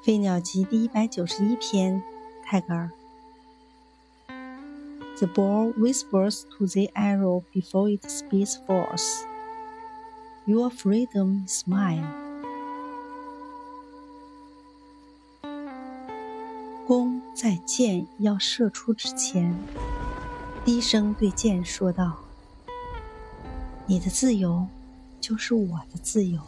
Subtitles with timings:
[0.02, 2.02] 《飞鸟集》第一百九十一篇，
[2.42, 2.90] 泰戈尔。
[5.18, 9.26] The ball whispers to the arrow before it speeds forth.
[10.46, 12.06] Your freedom is mine.
[16.86, 19.54] 弓在箭要射出之前，
[20.64, 22.20] 低声对箭说道
[23.84, 24.66] ：“你的自由，
[25.20, 26.40] 就是我的自由。”